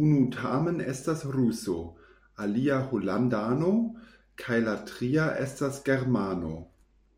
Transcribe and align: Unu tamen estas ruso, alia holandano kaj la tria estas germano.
Unu 0.00 0.18
tamen 0.34 0.76
estas 0.92 1.24
ruso, 1.36 1.74
alia 2.46 2.76
holandano 2.92 3.74
kaj 4.44 4.60
la 4.70 4.76
tria 4.92 5.26
estas 5.48 5.82
germano. 5.90 6.54